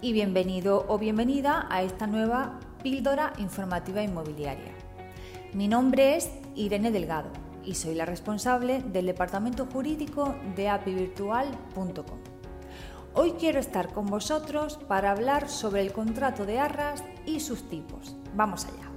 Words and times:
Y 0.00 0.14
bienvenido 0.14 0.86
o 0.88 0.98
bienvenida 0.98 1.66
a 1.68 1.82
esta 1.82 2.06
nueva 2.06 2.58
píldora 2.82 3.34
informativa 3.36 4.02
inmobiliaria. 4.02 4.72
Mi 5.52 5.68
nombre 5.68 6.16
es 6.16 6.30
Irene 6.54 6.90
Delgado 6.90 7.30
y 7.62 7.74
soy 7.74 7.94
la 7.94 8.06
responsable 8.06 8.80
del 8.80 9.04
departamento 9.04 9.66
jurídico 9.66 10.36
de 10.56 10.70
apivirtual.com. 10.70 12.18
Hoy 13.12 13.32
quiero 13.32 13.58
estar 13.58 13.92
con 13.92 14.06
vosotros 14.06 14.78
para 14.88 15.10
hablar 15.10 15.50
sobre 15.50 15.82
el 15.82 15.92
contrato 15.92 16.46
de 16.46 16.58
arras 16.58 17.04
y 17.26 17.40
sus 17.40 17.68
tipos. 17.68 18.16
Vamos 18.34 18.64
allá. 18.64 18.90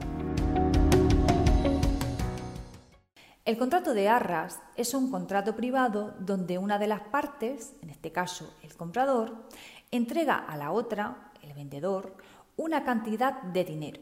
El 3.45 3.57
contrato 3.57 3.93
de 3.93 4.07
arras 4.07 4.61
es 4.77 4.93
un 4.93 5.11
contrato 5.11 5.53
privado 5.53 6.15
donde 6.17 6.57
una 6.57 6.79
de 6.79 6.87
las 6.87 7.01
partes, 7.01 7.73
en 7.81 7.89
este 7.89 8.13
caso 8.13 8.53
el 8.63 8.73
comprador, 8.77 9.49
entrega 9.95 10.37
a 10.37 10.57
la 10.57 10.71
otra, 10.71 11.31
el 11.41 11.53
vendedor, 11.53 12.17
una 12.57 12.83
cantidad 12.83 13.41
de 13.43 13.63
dinero, 13.63 14.01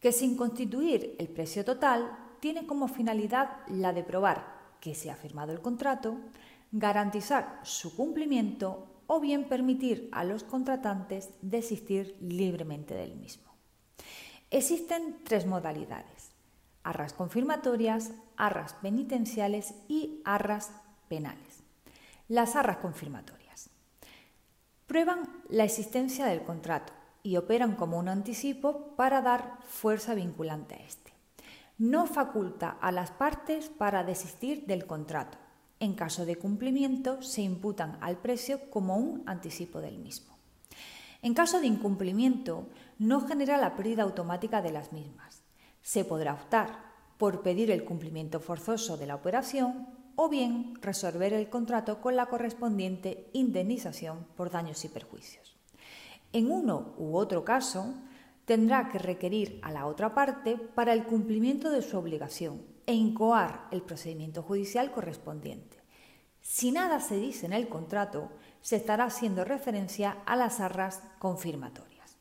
que 0.00 0.12
sin 0.12 0.36
constituir 0.36 1.16
el 1.18 1.28
precio 1.28 1.64
total 1.64 2.16
tiene 2.40 2.66
como 2.66 2.88
finalidad 2.88 3.66
la 3.68 3.92
de 3.92 4.04
probar 4.04 4.76
que 4.80 4.94
se 4.94 5.10
ha 5.10 5.16
firmado 5.16 5.52
el 5.52 5.60
contrato, 5.60 6.16
garantizar 6.70 7.60
su 7.62 7.96
cumplimiento 7.96 8.86
o 9.06 9.20
bien 9.20 9.48
permitir 9.48 10.08
a 10.12 10.24
los 10.24 10.44
contratantes 10.44 11.30
desistir 11.42 12.16
libremente 12.20 12.94
del 12.94 13.16
mismo. 13.16 13.52
Existen 14.50 15.18
tres 15.24 15.46
modalidades 15.46 16.30
arras 16.84 17.14
confirmatorias, 17.14 18.12
arras 18.36 18.74
penitenciales 18.74 19.74
y 19.88 20.20
arras 20.26 20.70
penales. 21.08 21.62
Las 22.28 22.56
arras 22.56 22.76
confirmatorias 22.76 23.43
prueban 24.86 25.42
la 25.48 25.64
existencia 25.64 26.26
del 26.26 26.42
contrato 26.42 26.92
y 27.22 27.36
operan 27.36 27.74
como 27.74 27.98
un 27.98 28.08
anticipo 28.08 28.94
para 28.96 29.22
dar 29.22 29.58
fuerza 29.66 30.14
vinculante 30.14 30.74
a 30.74 30.84
este. 30.84 31.12
No 31.78 32.06
faculta 32.06 32.76
a 32.80 32.92
las 32.92 33.10
partes 33.10 33.68
para 33.68 34.04
desistir 34.04 34.66
del 34.66 34.86
contrato. 34.86 35.38
En 35.80 35.94
caso 35.94 36.24
de 36.24 36.36
cumplimiento, 36.36 37.20
se 37.22 37.42
imputan 37.42 37.98
al 38.00 38.18
precio 38.18 38.70
como 38.70 38.96
un 38.96 39.22
anticipo 39.26 39.80
del 39.80 39.98
mismo. 39.98 40.34
En 41.22 41.34
caso 41.34 41.60
de 41.60 41.66
incumplimiento, 41.66 42.68
no 42.98 43.26
genera 43.26 43.56
la 43.56 43.74
pérdida 43.74 44.02
automática 44.02 44.62
de 44.62 44.72
las 44.72 44.92
mismas 44.92 45.44
se 45.84 46.04
podrá 46.04 46.32
optar 46.32 46.82
por 47.18 47.42
pedir 47.42 47.70
el 47.70 47.84
cumplimiento 47.84 48.40
forzoso 48.40 48.96
de 48.96 49.06
la 49.06 49.14
operación 49.14 49.86
o 50.16 50.28
bien 50.28 50.74
resolver 50.80 51.32
el 51.32 51.48
contrato 51.48 52.00
con 52.00 52.16
la 52.16 52.26
correspondiente 52.26 53.28
indemnización 53.32 54.26
por 54.36 54.50
daños 54.50 54.84
y 54.84 54.88
perjuicios. 54.88 55.56
En 56.32 56.50
uno 56.50 56.94
u 56.98 57.16
otro 57.16 57.44
caso, 57.44 57.94
tendrá 58.44 58.88
que 58.88 58.98
requerir 58.98 59.60
a 59.62 59.70
la 59.70 59.86
otra 59.86 60.14
parte 60.14 60.56
para 60.56 60.92
el 60.92 61.04
cumplimiento 61.04 61.70
de 61.70 61.82
su 61.82 61.96
obligación 61.96 62.62
e 62.86 62.94
incoar 62.94 63.68
el 63.70 63.82
procedimiento 63.82 64.42
judicial 64.42 64.92
correspondiente. 64.92 65.78
Si 66.40 66.72
nada 66.72 67.00
se 67.00 67.16
dice 67.16 67.46
en 67.46 67.54
el 67.54 67.68
contrato, 67.68 68.30
se 68.60 68.76
estará 68.76 69.04
haciendo 69.04 69.44
referencia 69.44 70.18
a 70.26 70.36
las 70.36 70.60
arras 70.60 71.02
confirmatorias. 71.18 72.18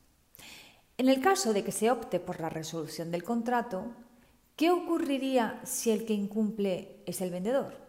En 0.98 1.10
el 1.10 1.20
caso 1.20 1.52
de 1.52 1.64
que 1.64 1.72
se 1.72 1.92
opte 1.92 2.20
por 2.20 2.40
la 2.40 2.50
resolución 2.50 3.12
del 3.12 3.24
contrato, 3.24 3.88
¿qué 4.56 4.72
ocurriría 4.72 5.60
si 5.66 5.92
el 5.92 6.06
que 6.06 6.14
incumple 6.14 7.04
es 7.06 7.20
el 7.20 7.32
vendedor? 7.32 7.83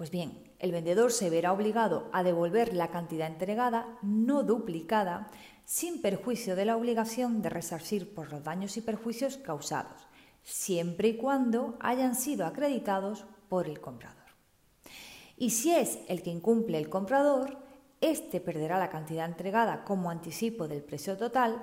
Pues 0.00 0.10
bien, 0.10 0.50
el 0.58 0.72
vendedor 0.72 1.12
se 1.12 1.28
verá 1.28 1.52
obligado 1.52 2.08
a 2.14 2.22
devolver 2.22 2.72
la 2.72 2.88
cantidad 2.88 3.26
entregada, 3.26 3.98
no 4.00 4.44
duplicada, 4.44 5.30
sin 5.66 6.00
perjuicio 6.00 6.56
de 6.56 6.64
la 6.64 6.78
obligación 6.78 7.42
de 7.42 7.50
resarcir 7.50 8.14
por 8.14 8.32
los 8.32 8.42
daños 8.42 8.78
y 8.78 8.80
perjuicios 8.80 9.36
causados, 9.36 10.08
siempre 10.42 11.08
y 11.08 11.16
cuando 11.18 11.76
hayan 11.80 12.14
sido 12.14 12.46
acreditados 12.46 13.26
por 13.50 13.68
el 13.68 13.78
comprador. 13.82 14.24
Y 15.36 15.50
si 15.50 15.72
es 15.72 15.98
el 16.08 16.22
que 16.22 16.30
incumple 16.30 16.78
el 16.78 16.88
comprador, 16.88 17.58
éste 18.00 18.40
perderá 18.40 18.78
la 18.78 18.88
cantidad 18.88 19.26
entregada 19.26 19.84
como 19.84 20.10
anticipo 20.10 20.66
del 20.66 20.82
precio 20.82 21.18
total, 21.18 21.60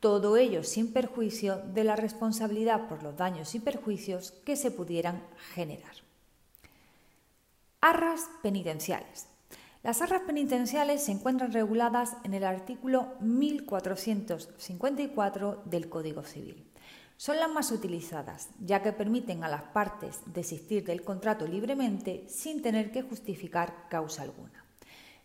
todo 0.00 0.36
ello 0.36 0.64
sin 0.64 0.92
perjuicio 0.92 1.58
de 1.58 1.84
la 1.84 1.94
responsabilidad 1.94 2.88
por 2.88 3.04
los 3.04 3.16
daños 3.16 3.54
y 3.54 3.60
perjuicios 3.60 4.32
que 4.44 4.56
se 4.56 4.72
pudieran 4.72 5.22
generar. 5.54 6.05
Arras 7.88 8.28
penitenciales. 8.42 9.28
Las 9.84 10.02
arras 10.02 10.22
penitenciales 10.22 11.04
se 11.04 11.12
encuentran 11.12 11.52
reguladas 11.52 12.16
en 12.24 12.34
el 12.34 12.42
artículo 12.42 13.14
1454 13.20 15.62
del 15.66 15.88
Código 15.88 16.24
Civil. 16.24 16.68
Son 17.16 17.36
las 17.36 17.48
más 17.48 17.70
utilizadas, 17.70 18.48
ya 18.58 18.82
que 18.82 18.92
permiten 18.92 19.44
a 19.44 19.48
las 19.48 19.62
partes 19.62 20.18
desistir 20.26 20.84
del 20.84 21.04
contrato 21.04 21.46
libremente 21.46 22.26
sin 22.28 22.60
tener 22.60 22.90
que 22.90 23.02
justificar 23.02 23.86
causa 23.88 24.22
alguna, 24.22 24.64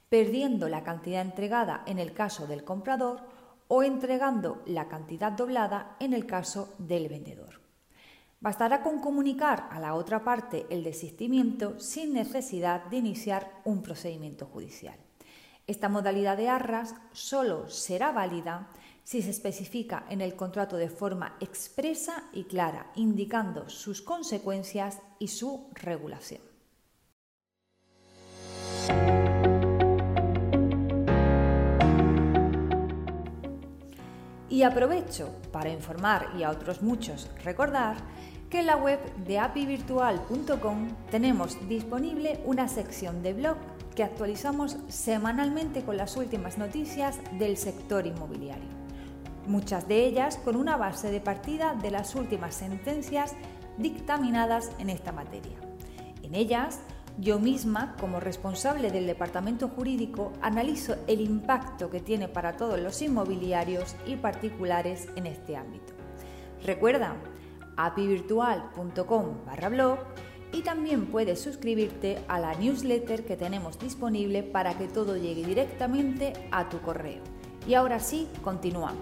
perdiendo 0.07 0.69
la 0.69 0.83
cantidad 0.83 1.23
entregada 1.23 1.81
en 1.87 1.97
el 1.97 2.13
caso 2.13 2.45
del 2.45 2.63
comprador 2.63 3.27
o 3.69 3.81
entregando 3.81 4.61
la 4.67 4.87
cantidad 4.87 5.31
doblada 5.31 5.95
en 5.99 6.13
el 6.13 6.27
caso 6.27 6.75
del 6.77 7.09
vendedor. 7.09 7.59
Bastará 8.41 8.81
con 8.81 8.99
comunicar 8.99 9.69
a 9.69 9.79
la 9.79 9.93
otra 9.93 10.23
parte 10.23 10.65
el 10.71 10.83
desistimiento 10.83 11.79
sin 11.79 12.11
necesidad 12.11 12.85
de 12.85 12.97
iniciar 12.97 13.61
un 13.65 13.83
procedimiento 13.83 14.47
judicial. 14.47 14.97
Esta 15.67 15.89
modalidad 15.89 16.37
de 16.37 16.49
arras 16.49 16.95
solo 17.11 17.69
será 17.69 18.11
válida 18.11 18.71
si 19.03 19.21
se 19.21 19.29
especifica 19.29 20.07
en 20.09 20.21
el 20.21 20.35
contrato 20.35 20.77
de 20.77 20.89
forma 20.89 21.37
expresa 21.39 22.23
y 22.33 22.45
clara, 22.45 22.91
indicando 22.95 23.69
sus 23.69 24.01
consecuencias 24.01 24.97
y 25.19 25.27
su 25.27 25.69
regulación. 25.75 26.50
Y 34.51 34.63
aprovecho 34.63 35.29
para 35.53 35.69
informar 35.69 36.27
y 36.37 36.43
a 36.43 36.49
otros 36.49 36.81
muchos 36.81 37.29
recordar 37.45 37.95
que 38.49 38.59
en 38.59 38.65
la 38.65 38.75
web 38.75 38.99
de 39.25 39.39
apivirtual.com 39.39 40.89
tenemos 41.09 41.57
disponible 41.69 42.41
una 42.45 42.67
sección 42.67 43.23
de 43.23 43.31
blog 43.31 43.55
que 43.95 44.03
actualizamos 44.03 44.75
semanalmente 44.89 45.83
con 45.83 45.95
las 45.95 46.17
últimas 46.17 46.57
noticias 46.57 47.17
del 47.39 47.55
sector 47.55 48.05
inmobiliario. 48.05 48.67
Muchas 49.47 49.87
de 49.87 50.05
ellas 50.05 50.35
con 50.35 50.57
una 50.57 50.75
base 50.75 51.11
de 51.11 51.21
partida 51.21 51.73
de 51.75 51.91
las 51.91 52.13
últimas 52.13 52.53
sentencias 52.53 53.35
dictaminadas 53.77 54.71
en 54.79 54.89
esta 54.89 55.13
materia. 55.13 55.57
En 56.23 56.35
ellas 56.35 56.81
yo 57.19 57.39
misma, 57.39 57.95
como 57.99 58.19
responsable 58.19 58.91
del 58.91 59.07
departamento 59.07 59.67
jurídico, 59.67 60.33
analizo 60.41 60.95
el 61.07 61.21
impacto 61.21 61.89
que 61.89 61.99
tiene 61.99 62.27
para 62.27 62.57
todos 62.57 62.79
los 62.79 63.01
inmobiliarios 63.01 63.95
y 64.05 64.15
particulares 64.15 65.07
en 65.15 65.27
este 65.27 65.55
ámbito. 65.55 65.93
Recuerda 66.63 67.15
apivirtual.com 67.77 69.45
barra 69.45 69.69
blog 69.69 69.99
y 70.53 70.61
también 70.61 71.07
puedes 71.07 71.41
suscribirte 71.41 72.19
a 72.27 72.39
la 72.39 72.53
newsletter 72.55 73.25
que 73.25 73.37
tenemos 73.37 73.79
disponible 73.79 74.43
para 74.43 74.77
que 74.77 74.87
todo 74.87 75.15
llegue 75.15 75.45
directamente 75.45 76.33
a 76.51 76.69
tu 76.69 76.81
correo. 76.81 77.23
Y 77.67 77.75
ahora 77.75 77.99
sí, 77.99 78.27
continuamos. 78.43 78.97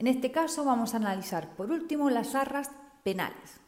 En 0.00 0.06
este 0.06 0.32
caso 0.32 0.64
vamos 0.64 0.94
a 0.94 0.96
analizar 0.96 1.54
por 1.56 1.70
último 1.70 2.08
las 2.08 2.34
arras 2.34 2.70
penales. 3.02 3.60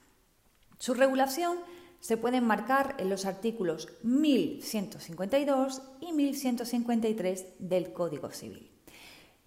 Su 0.78 0.94
regulación 0.94 1.58
se 2.00 2.16
puede 2.16 2.38
enmarcar 2.38 2.94
en 2.98 3.10
los 3.10 3.26
artículos 3.26 3.90
1152 4.02 5.82
y 6.00 6.12
1153 6.14 7.46
del 7.58 7.92
Código 7.92 8.30
Civil. 8.30 8.70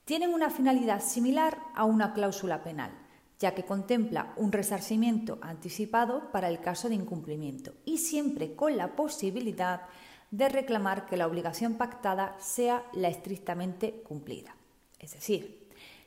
Tienen 0.06 0.32
una 0.32 0.52
finalidad 0.52 1.02
similar 1.02 1.58
a 1.74 1.86
una 1.86 2.14
cláusula 2.14 2.62
penal, 2.62 2.92
ya 3.40 3.56
que 3.56 3.66
contempla 3.66 4.36
un 4.38 4.52
resarcimiento 4.52 5.40
anticipado 5.42 6.32
para 6.32 6.50
el 6.50 6.62
caso 6.62 6.88
de 6.88 6.94
incumplimiento 6.94 7.74
y 7.84 7.98
siempre 7.98 8.56
con 8.56 8.78
la 8.78 8.96
posibilidad 8.96 9.82
de 10.30 10.50
reclamar 10.50 11.08
que 11.08 11.18
la 11.18 11.26
obligación 11.26 11.80
pactada 11.80 12.38
sea 12.40 12.86
la 12.94 13.08
estrictamente 13.08 14.04
cumplida. 14.04 14.56
Es 15.00 15.14
decir, 15.14 15.65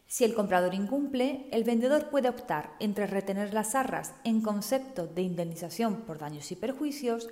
si 0.08 0.24
el 0.24 0.34
comprador 0.34 0.74
incumple, 0.74 1.46
el 1.52 1.64
vendedor 1.64 2.08
puede 2.08 2.30
optar 2.30 2.74
entre 2.80 3.06
retener 3.06 3.52
las 3.52 3.74
arras 3.74 4.14
en 4.24 4.40
concepto 4.40 5.06
de 5.06 5.20
indemnización 5.20 5.96
por 6.06 6.18
daños 6.18 6.50
y 6.50 6.56
perjuicios 6.56 7.28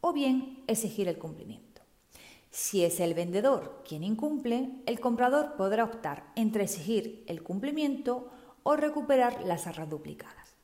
o 0.00 0.12
bien 0.12 0.62
exigir 0.68 1.08
el 1.08 1.18
cumplimiento. 1.18 1.82
Si 2.52 2.84
es 2.84 3.00
el 3.00 3.14
vendedor 3.14 3.82
quien 3.86 4.04
incumple, 4.04 4.70
el 4.86 5.00
comprador 5.00 5.56
podrá 5.56 5.82
optar 5.82 6.32
entre 6.36 6.62
exigir 6.62 7.24
el 7.26 7.42
cumplimiento 7.42 8.30
o 8.62 8.76
recuperar 8.76 9.42
las 9.44 9.66
arras 9.66 9.90
duplicadas. 9.90 10.54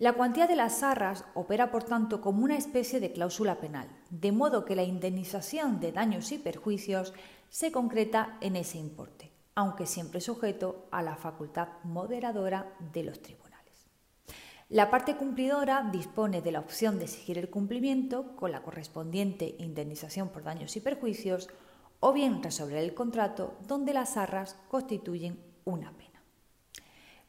La 0.00 0.12
cuantía 0.12 0.48
de 0.48 0.56
las 0.56 0.82
arras 0.82 1.24
opera, 1.34 1.70
por 1.70 1.84
tanto, 1.84 2.20
como 2.20 2.44
una 2.44 2.56
especie 2.56 2.98
de 2.98 3.12
cláusula 3.12 3.60
penal, 3.60 3.88
de 4.10 4.32
modo 4.32 4.64
que 4.64 4.76
la 4.76 4.82
indemnización 4.82 5.78
de 5.78 5.92
daños 5.92 6.32
y 6.32 6.38
perjuicios 6.38 7.14
se 7.48 7.70
concreta 7.72 8.36
en 8.40 8.56
ese 8.56 8.76
importe, 8.78 9.25
aunque 9.56 9.86
siempre 9.86 10.20
sujeto 10.20 10.86
a 10.92 11.02
la 11.02 11.16
facultad 11.16 11.68
moderadora 11.82 12.76
de 12.92 13.02
los 13.02 13.20
tribunales. 13.20 13.46
La 14.68 14.90
parte 14.90 15.16
cumplidora 15.16 15.88
dispone 15.90 16.42
de 16.42 16.52
la 16.52 16.60
opción 16.60 16.98
de 16.98 17.04
exigir 17.04 17.38
el 17.38 17.50
cumplimiento 17.50 18.36
con 18.36 18.52
la 18.52 18.62
correspondiente 18.62 19.56
indemnización 19.58 20.28
por 20.28 20.44
daños 20.44 20.76
y 20.76 20.80
perjuicios 20.80 21.48
o 22.00 22.12
bien 22.12 22.42
resolver 22.42 22.78
el 22.78 22.92
contrato 22.92 23.56
donde 23.66 23.94
las 23.94 24.16
arras 24.16 24.56
constituyen 24.68 25.40
una 25.64 25.92
pena. 25.92 26.22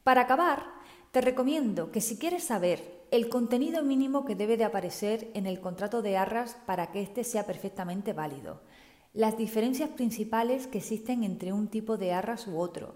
Para 0.04 0.22
acabar, 0.22 0.66
te 1.12 1.20
recomiendo 1.22 1.90
que 1.90 2.00
si 2.02 2.18
quieres 2.18 2.44
saber 2.44 3.06
el 3.10 3.30
contenido 3.30 3.82
mínimo 3.82 4.26
que 4.26 4.34
debe 4.34 4.58
de 4.58 4.64
aparecer 4.64 5.30
en 5.32 5.46
el 5.46 5.60
contrato 5.60 6.02
de 6.02 6.18
arras 6.18 6.56
para 6.66 6.90
que 6.90 7.00
éste 7.00 7.24
sea 7.24 7.46
perfectamente 7.46 8.12
válido, 8.12 8.60
las 9.18 9.36
diferencias 9.36 9.90
principales 9.90 10.68
que 10.68 10.78
existen 10.78 11.24
entre 11.24 11.52
un 11.52 11.66
tipo 11.66 11.96
de 11.96 12.12
arras 12.12 12.46
u 12.46 12.56
otro, 12.60 12.94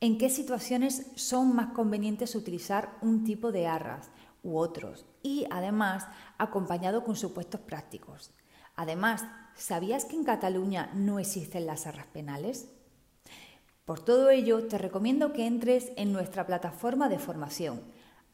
en 0.00 0.16
qué 0.16 0.30
situaciones 0.30 1.10
son 1.16 1.54
más 1.54 1.74
convenientes 1.74 2.34
utilizar 2.34 2.96
un 3.02 3.24
tipo 3.24 3.52
de 3.52 3.66
arras 3.66 4.08
u 4.42 4.56
otros 4.56 5.04
y 5.22 5.44
además 5.50 6.06
acompañado 6.38 7.04
con 7.04 7.14
supuestos 7.14 7.60
prácticos. 7.60 8.30
Además, 8.74 9.26
¿sabías 9.54 10.06
que 10.06 10.16
en 10.16 10.24
Cataluña 10.24 10.90
no 10.94 11.18
existen 11.18 11.66
las 11.66 11.86
arras 11.86 12.06
penales? 12.06 12.70
Por 13.84 14.00
todo 14.00 14.30
ello, 14.30 14.66
te 14.66 14.78
recomiendo 14.78 15.34
que 15.34 15.46
entres 15.46 15.92
en 15.96 16.10
nuestra 16.10 16.46
plataforma 16.46 17.10
de 17.10 17.18
formación 17.18 17.82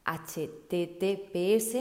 https 0.05 1.75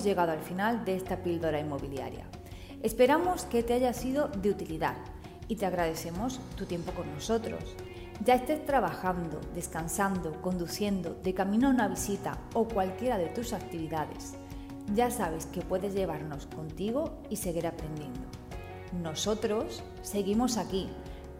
Llegado 0.06 0.32
al 0.32 0.40
final 0.40 0.84
de 0.84 0.96
esta 0.96 1.22
píldora 1.22 1.60
inmobiliaria. 1.60 2.24
Esperamos 2.82 3.44
que 3.44 3.62
te 3.62 3.74
haya 3.74 3.92
sido 3.92 4.28
de 4.28 4.50
utilidad 4.50 4.96
y 5.48 5.56
te 5.56 5.66
agradecemos 5.66 6.40
tu 6.56 6.64
tiempo 6.64 6.92
con 6.92 7.12
nosotros. 7.12 7.76
Ya 8.24 8.34
estés 8.34 8.64
trabajando, 8.64 9.40
descansando, 9.54 10.40
conduciendo, 10.40 11.14
de 11.22 11.34
camino 11.34 11.68
a 11.68 11.72
una 11.72 11.88
visita 11.88 12.38
o 12.54 12.66
cualquiera 12.66 13.18
de 13.18 13.26
tus 13.26 13.52
actividades, 13.52 14.36
ya 14.94 15.10
sabes 15.10 15.46
que 15.46 15.62
puedes 15.62 15.94
llevarnos 15.94 16.46
contigo 16.46 17.18
y 17.28 17.36
seguir 17.36 17.66
aprendiendo. 17.66 18.20
Nosotros 19.02 19.82
seguimos 20.02 20.56
aquí 20.56 20.88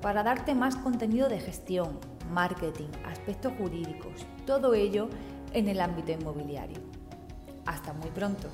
para 0.02 0.22
darte 0.22 0.54
más 0.54 0.76
contenido 0.76 1.28
de 1.28 1.38
gestión, 1.38 1.98
marketing, 2.32 2.90
aspectos 3.06 3.52
jurídicos, 3.56 4.26
todo 4.44 4.74
ello 4.74 5.08
en 5.52 5.68
el 5.68 5.80
ámbito 5.80 6.12
inmobiliario. 6.12 6.95
Hasta 7.66 7.92
muy 7.92 8.10
pronto. 8.10 8.48